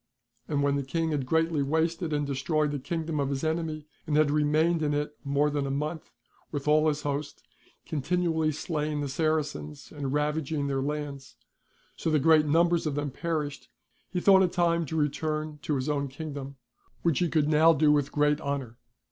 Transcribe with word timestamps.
And 0.47 0.63
when 0.63 0.77
the 0.77 0.81
King 0.83 1.11
had 1.11 1.27
greatly 1.27 1.61
wasted 1.61 2.11
and 2.11 2.25
destroyed 2.25 2.71
the 2.71 2.79
kingdom 2.79 3.19
of 3.19 3.29
his 3.29 3.43
enemy, 3.43 3.85
and 4.07 4.17
had 4.17 4.31
remained 4.31 4.81
in 4.81 4.95
it 4.95 5.15
more 5.23 5.51
than 5.51 5.67
a 5.67 5.69
month 5.69 6.09
with 6.51 6.67
all 6.67 6.87
his 6.87 7.03
host, 7.03 7.43
continually 7.85 8.51
slaying 8.51 9.01
the 9.01 9.07
Saracens, 9.07 9.91
and 9.95 10.11
ravaging 10.11 10.65
their 10.65 10.81
lands 10.81 11.35
(so 11.95 12.09
that 12.09 12.21
great 12.23 12.47
numbers 12.47 12.87
of 12.87 12.95
them 12.95 13.11
perished), 13.11 13.69
he 14.09 14.19
thought 14.19 14.41
it 14.41 14.51
time 14.53 14.87
to 14.87 14.95
return 14.95 15.59
to 15.61 15.75
his 15.75 15.87
own 15.87 16.07
kingdom, 16.07 16.55
which 17.03 17.19
he 17.19 17.29
could 17.29 17.47
now 17.47 17.71
do 17.71 17.91
with 17.91 18.11
great 18.11 18.41
honour. 18.41 18.79